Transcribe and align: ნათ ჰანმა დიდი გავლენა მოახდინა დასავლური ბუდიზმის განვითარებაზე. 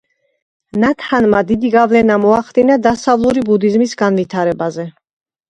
ნათ 0.83 1.03
ჰანმა 1.09 1.41
დიდი 1.51 1.71
გავლენა 1.75 2.15
მოახდინა 2.23 2.79
დასავლური 2.87 3.45
ბუდიზმის 3.51 3.95
განვითარებაზე. 4.03 4.89